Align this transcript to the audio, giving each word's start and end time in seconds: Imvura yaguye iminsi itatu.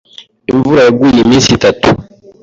Imvura 0.51 0.79
yaguye 0.85 1.19
iminsi 1.21 1.49
itatu. 1.57 1.87